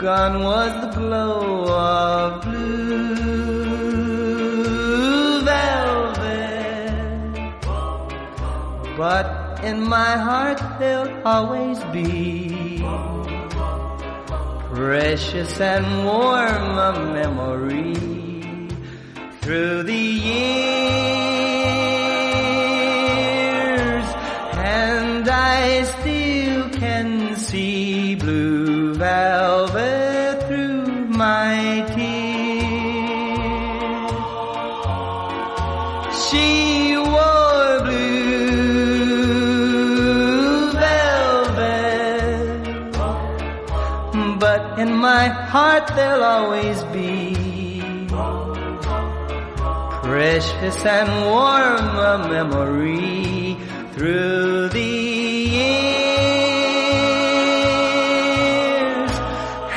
[0.00, 3.80] gone was the glow of blue
[5.44, 6.94] velvet.
[8.96, 12.82] But in my heart there'll always be
[14.74, 17.94] precious and warm a memory
[19.42, 20.86] through the years,
[24.56, 25.82] and I
[27.50, 30.86] see blue velvet through
[31.24, 32.30] my tears.
[36.24, 36.48] She
[36.96, 39.10] wore blue
[40.84, 41.58] velvet,
[44.44, 47.16] but in my heart there'll always be
[50.06, 53.56] precious and warm a memory
[53.94, 54.89] through the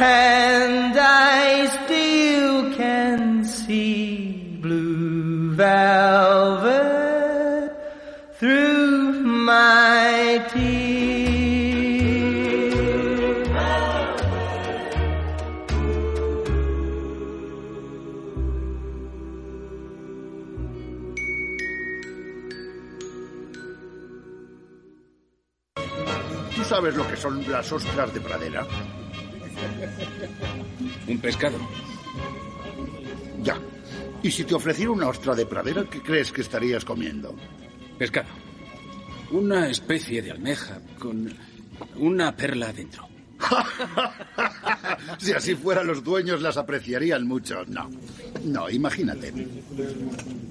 [0.04, 6.91] and I still can see blue velvet
[8.39, 10.84] through my tears.
[26.56, 28.66] ¿Tú sabes lo que son las ostras de pradera?
[31.07, 31.57] Un pescado.
[33.41, 33.59] Ya.
[34.21, 37.35] Y si te ofreciera una ostra de pradera, ¿qué crees que estarías comiendo?
[37.97, 38.29] Pescado.
[39.31, 41.33] Una especie de almeja con
[41.97, 43.07] una perla dentro.
[45.17, 47.65] si así fuera, los dueños las apreciarían mucho.
[47.67, 47.89] No,
[48.45, 49.33] no, imagínate.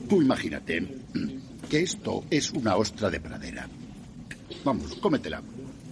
[0.09, 0.87] Tú imagínate
[1.71, 3.69] que esto es una ostra de pradera.
[4.65, 5.43] Vamos, cómetela.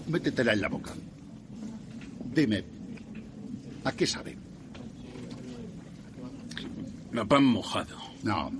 [0.09, 0.93] Métetela en la boca.
[2.35, 2.65] Dime,
[3.85, 4.37] ¿a qué sabe?
[7.17, 7.97] A pan mojado.
[8.23, 8.51] No,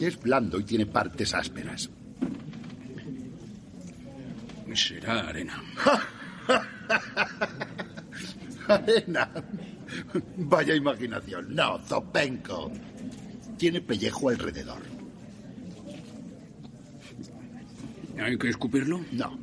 [0.00, 1.90] es blando y tiene partes ásperas.
[4.74, 5.62] Será arena.
[8.68, 9.28] Arena.
[10.36, 11.54] Vaya imaginación.
[11.54, 12.70] No, Zopenco.
[13.58, 14.80] Tiene pellejo alrededor.
[18.18, 19.00] ¿Hay que escupirlo?
[19.12, 19.38] No.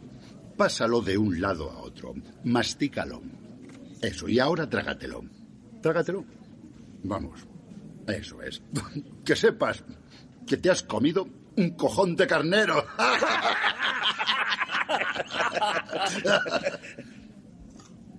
[0.56, 2.16] Pásalo de un lado a otro.
[2.46, 3.22] Mastícalo.
[4.02, 5.24] Eso, y ahora trágatelo.
[5.82, 6.24] Trágatelo.
[7.04, 7.42] Vamos.
[8.08, 8.62] Eso es.
[9.26, 9.84] Que sepas
[10.46, 11.28] que te has comido
[11.58, 12.86] un cojón de carnero.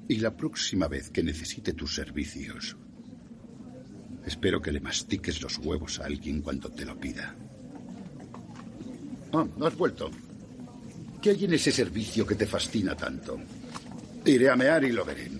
[0.09, 2.75] Y la próxima vez que necesite tus servicios,
[4.25, 7.35] espero que le mastiques los huevos a alguien cuando te lo pida.
[9.35, 10.11] Ah, has vuelto.
[11.21, 13.39] ¿Qué hay en ese servicio que te fascina tanto?
[14.25, 15.31] Iré a mear y lo veré.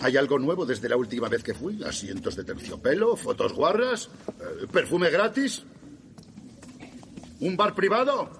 [0.00, 1.82] ¿Hay algo nuevo desde la última vez que fui?
[1.82, 3.16] ¿Asientos de terciopelo?
[3.16, 4.08] ¿Fotos guarras?
[4.28, 5.64] eh, ¿Perfume gratis?
[7.40, 8.30] ¿Un bar privado?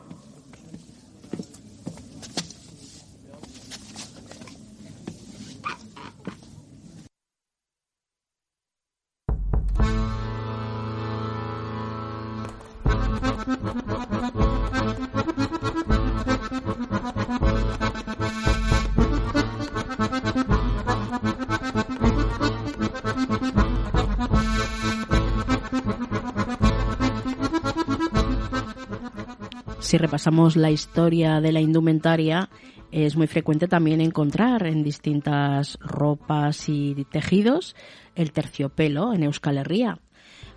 [29.89, 32.51] Si repasamos la historia de la indumentaria,
[32.93, 37.75] es muy frecuente también encontrar en distintas ropas y tejidos
[38.15, 39.99] el terciopelo en Euskal Herria.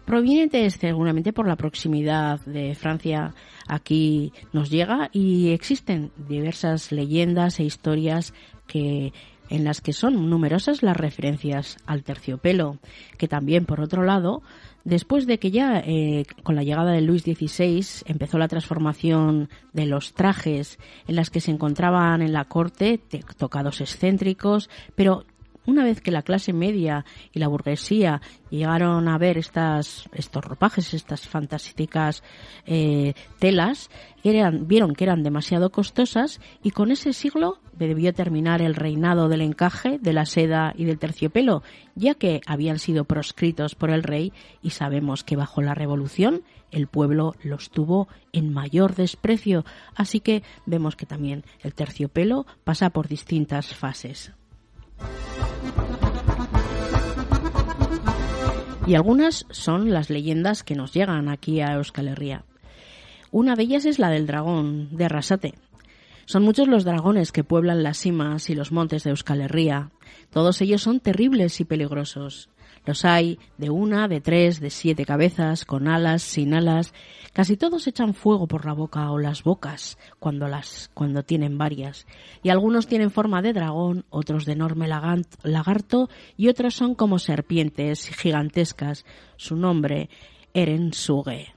[0.03, 3.33] Proviene de- seguramente por la proximidad de Francia
[3.69, 8.33] aquí nos llega y existen diversas leyendas e historias
[8.67, 9.13] que
[9.47, 12.79] en las que son numerosas las referencias al terciopelo,
[13.17, 14.41] que también por otro lado
[14.83, 19.85] Después de que ya eh, con la llegada de Luis XVI empezó la transformación de
[19.85, 25.25] los trajes en las que se encontraban en la corte te- tocados excéntricos, pero
[25.65, 30.93] una vez que la clase media y la burguesía llegaron a ver estas, estos ropajes,
[30.93, 32.23] estas fantásticas
[32.65, 33.89] eh, telas,
[34.23, 39.97] vieron que eran demasiado costosas y con ese siglo debió terminar el reinado del encaje,
[39.99, 41.63] de la seda y del terciopelo,
[41.95, 46.87] ya que habían sido proscritos por el rey y sabemos que bajo la revolución el
[46.87, 53.07] pueblo los tuvo en mayor desprecio, así que vemos que también el terciopelo pasa por
[53.07, 54.31] distintas fases.
[58.85, 62.43] Y algunas son las leyendas que nos llegan aquí a Euskal Herria.
[63.31, 65.53] Una de ellas es la del dragón de Arrasate.
[66.25, 69.91] Son muchos los dragones que pueblan las cimas y los montes de Euskal Herria.
[70.29, 72.49] Todos ellos son terribles y peligrosos.
[72.85, 76.93] Los hay de una, de tres, de siete cabezas, con alas, sin alas.
[77.33, 82.07] Casi todos echan fuego por la boca o las bocas cuando las cuando tienen varias.
[82.43, 88.07] Y algunos tienen forma de dragón, otros de enorme lagarto y otros son como serpientes
[88.07, 89.05] gigantescas.
[89.37, 90.09] Su nombre
[90.53, 91.53] Eren Suge.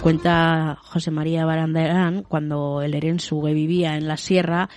[0.00, 4.70] Cuenta José María Barandarán cuando el Erensuge vivía en la sierra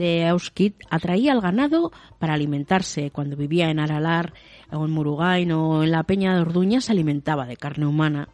[0.00, 3.10] de Euskit, atraía al ganado para alimentarse.
[3.10, 4.32] Cuando vivía en Aralar
[4.72, 8.30] o en Murugain o en la Peña de Orduña se alimentaba de carne humana.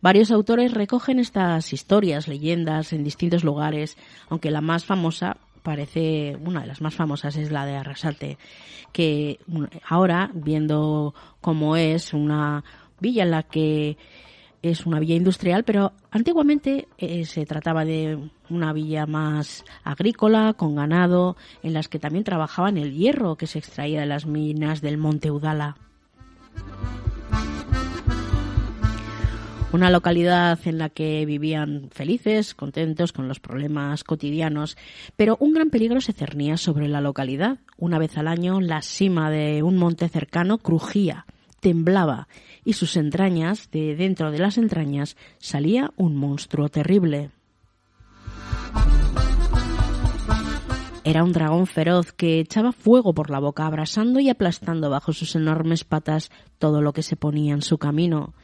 [0.00, 3.98] Varios autores recogen estas historias, leyendas en distintos lugares,
[4.28, 8.38] aunque la más famosa parece una de las más famosas es la de Arrasate,
[8.92, 9.40] que
[9.86, 12.62] ahora viendo cómo es una
[13.00, 13.96] villa en la que
[14.70, 18.18] es una villa industrial, pero antiguamente eh, se trataba de
[18.50, 23.58] una villa más agrícola, con ganado, en las que también trabajaban el hierro que se
[23.58, 25.76] extraía de las minas del Monte Udala.
[29.70, 34.78] Una localidad en la que vivían felices, contentos con los problemas cotidianos,
[35.14, 37.58] pero un gran peligro se cernía sobre la localidad.
[37.76, 41.26] Una vez al año la cima de un monte cercano crujía,
[41.60, 42.28] temblaba
[42.64, 47.30] y sus entrañas, de dentro de las entrañas, salía un monstruo terrible.
[51.04, 55.34] Era un dragón feroz que echaba fuego por la boca, abrasando y aplastando bajo sus
[55.36, 58.34] enormes patas todo lo que se ponía en su camino.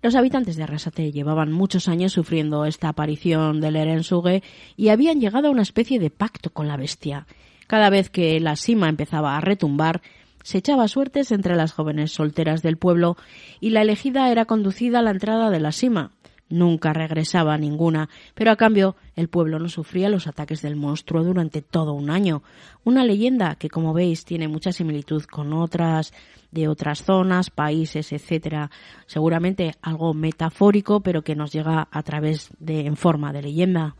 [0.00, 4.42] Los habitantes de Arrasate llevaban muchos años sufriendo esta aparición del Erensuge
[4.76, 7.26] y habían llegado a una especie de pacto con la bestia.
[7.66, 10.02] Cada vez que la sima empezaba a retumbar,
[10.44, 13.16] se echaba suertes entre las jóvenes solteras del pueblo
[13.60, 16.12] y la elegida era conducida a la entrada de la sima.
[16.50, 21.62] Nunca regresaba ninguna, pero a cambio el pueblo no sufría los ataques del monstruo durante
[21.62, 22.42] todo un año.
[22.84, 26.12] Una leyenda que, como veis, tiene mucha similitud con otras
[26.50, 28.70] de otras zonas, países, etcétera.
[29.06, 33.96] Seguramente algo metafórico, pero que nos llega a través de en forma de leyenda.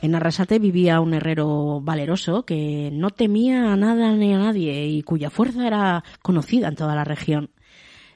[0.00, 5.02] En Arrasate vivía un herrero valeroso que no temía a nada ni a nadie y
[5.02, 7.50] cuya fuerza era conocida en toda la región.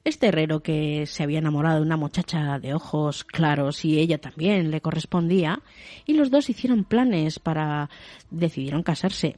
[0.04, 4.70] Este herrero que se había enamorado de una muchacha de ojos claros y ella también
[4.70, 5.60] le correspondía,
[6.06, 7.90] y los dos hicieron planes para
[8.30, 9.36] decidieron casarse.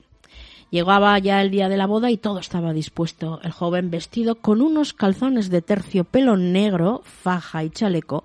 [0.71, 3.41] Llegaba ya el día de la boda y todo estaba dispuesto.
[3.43, 8.25] El joven vestido con unos calzones de terciopelo negro, faja y chaleco,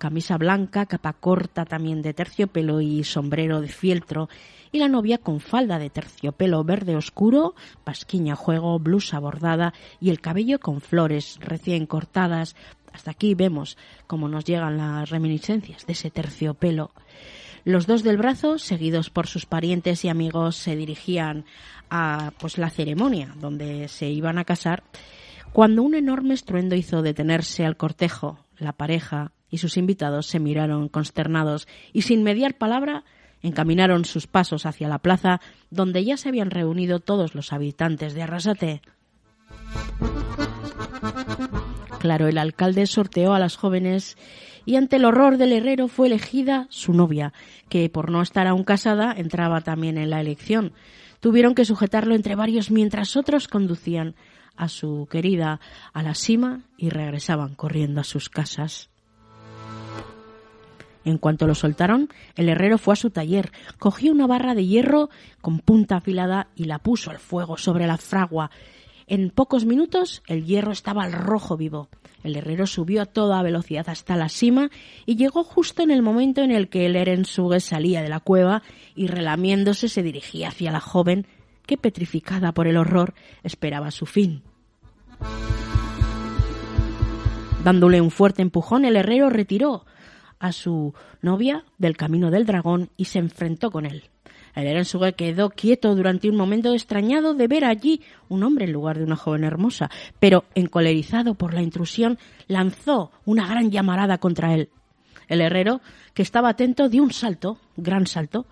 [0.00, 4.30] camisa blanca, capa corta también de terciopelo y sombrero de fieltro,
[4.72, 10.22] y la novia con falda de terciopelo verde oscuro, pasquiña juego, blusa bordada y el
[10.22, 12.56] cabello con flores recién cortadas.
[12.94, 13.76] Hasta aquí vemos
[14.06, 16.92] cómo nos llegan las reminiscencias de ese terciopelo.
[17.64, 21.44] Los dos del brazo, seguidos por sus parientes y amigos, se dirigían
[21.90, 24.82] a pues la ceremonia donde se iban a casar,
[25.52, 28.38] cuando un enorme estruendo hizo detenerse al cortejo.
[28.56, 33.04] La pareja y sus invitados se miraron consternados y sin mediar palabra
[33.42, 35.40] encaminaron sus pasos hacia la plaza
[35.70, 38.82] donde ya se habían reunido todos los habitantes de Arrasate.
[41.98, 44.16] Claro, el alcalde sorteó a las jóvenes
[44.64, 47.32] y ante el horror del herrero fue elegida su novia,
[47.68, 50.72] que por no estar aún casada entraba también en la elección.
[51.20, 54.14] Tuvieron que sujetarlo entre varios mientras otros conducían
[54.56, 55.60] a su querida
[55.92, 58.89] a la cima y regresaban corriendo a sus casas.
[61.04, 65.08] En cuanto lo soltaron, el herrero fue a su taller, cogió una barra de hierro
[65.40, 68.50] con punta afilada y la puso al fuego sobre la fragua.
[69.06, 71.88] En pocos minutos el hierro estaba al rojo vivo.
[72.22, 74.70] El herrero subió a toda velocidad hasta la cima
[75.06, 78.62] y llegó justo en el momento en el que el Erensuge salía de la cueva
[78.94, 81.26] y relamiéndose se dirigía hacia la joven
[81.64, 84.42] que, petrificada por el horror, esperaba su fin.
[87.64, 89.84] Dándole un fuerte empujón, el herrero retiró
[90.40, 94.10] a su novia del camino del dragón y se enfrentó con él.
[94.54, 98.98] El Erensuge quedó quieto durante un momento extrañado de ver allí un hombre en lugar
[98.98, 102.18] de una joven hermosa, pero encolerizado por la intrusión,
[102.48, 104.70] lanzó una gran llamarada contra él.
[105.28, 105.80] El herrero,
[106.14, 108.46] que estaba atento, dio un salto, gran salto,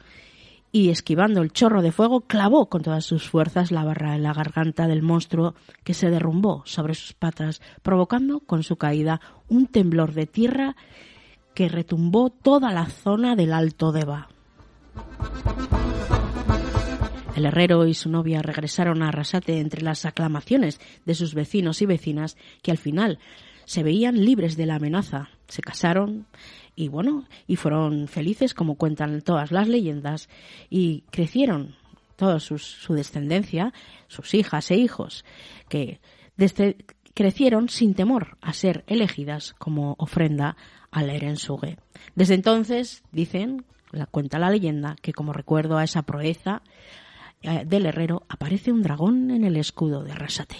[0.70, 4.34] y esquivando el chorro de fuego, clavó con todas sus fuerzas la barra en la
[4.34, 10.12] garganta del monstruo que se derrumbó sobre sus patas, provocando con su caída un temblor
[10.12, 10.76] de tierra
[11.58, 14.28] que retumbó toda la zona del Alto Deva.
[17.34, 21.86] El herrero y su novia regresaron a Arrasate entre las aclamaciones de sus vecinos y
[21.86, 23.18] vecinas que al final
[23.64, 25.30] se veían libres de la amenaza.
[25.48, 26.28] Se casaron
[26.76, 30.28] y bueno, y fueron felices como cuentan todas las leyendas
[30.70, 31.74] y crecieron
[32.14, 33.72] toda su descendencia,
[34.06, 35.24] sus hijas e hijos,
[35.68, 35.98] que
[37.14, 40.56] crecieron sin temor a ser elegidas como ofrenda
[40.90, 41.78] al Erensuge.
[42.14, 46.62] Desde entonces, dicen, la cuenta la leyenda, que como recuerdo a esa proeza
[47.42, 50.56] eh, del herrero, aparece un dragón en el escudo de Arrasate.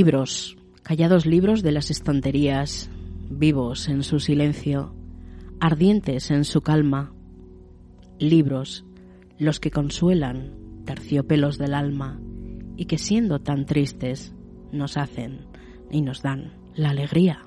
[0.00, 2.90] Libros, callados libros de las estanterías,
[3.28, 4.94] vivos en su silencio,
[5.60, 7.12] ardientes en su calma.
[8.18, 8.86] Libros,
[9.36, 10.54] los que consuelan
[10.86, 12.18] terciopelos del alma
[12.78, 14.34] y que siendo tan tristes
[14.72, 15.40] nos hacen
[15.90, 17.44] y nos dan la alegría.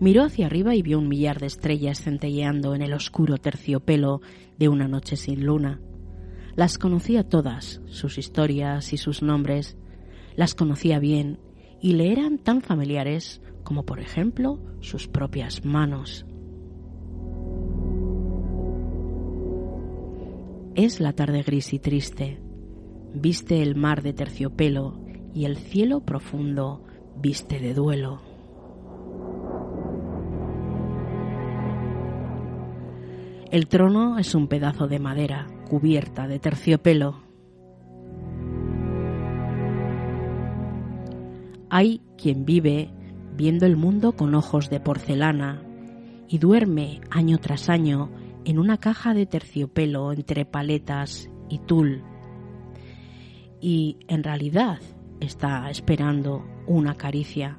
[0.00, 4.20] Miró hacia arriba y vio un millar de estrellas centelleando en el oscuro terciopelo
[4.58, 5.80] de una noche sin luna
[6.56, 9.76] las conocía todas, sus historias y sus nombres.
[10.36, 11.40] Las conocía bien
[11.80, 16.26] y le eran tan familiares como, por ejemplo, sus propias manos.
[20.76, 22.40] Es la tarde gris y triste.
[23.14, 25.00] Viste el mar de terciopelo
[25.34, 26.84] y el cielo profundo
[27.16, 28.22] viste de duelo.
[33.50, 37.20] El trono es un pedazo de madera cubierta de terciopelo.
[41.68, 42.92] Hay quien vive
[43.36, 45.64] viendo el mundo con ojos de porcelana
[46.28, 48.08] y duerme año tras año
[48.44, 52.04] en una caja de terciopelo entre paletas y tul.
[53.60, 54.78] Y en realidad
[55.18, 57.58] está esperando una caricia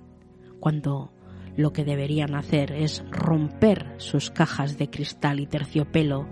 [0.61, 1.11] cuando
[1.57, 6.30] lo que deberían hacer es romper sus cajas de cristal y terciopelo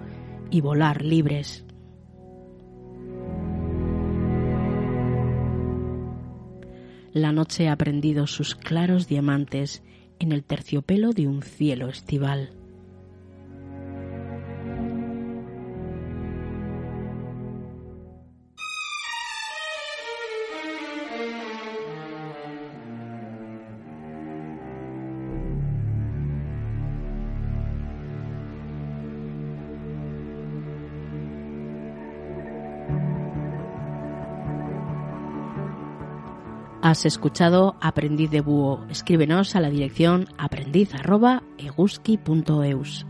[0.49, 1.62] y volar libres.
[7.13, 9.83] La noche ha prendido sus claros diamantes
[10.17, 12.49] en el terciopelo de un cielo estival.
[36.93, 38.85] Has escuchado Aprendiz de Búho.
[38.87, 43.07] Escríbenos a la dirección aprendiz@eguski.eus.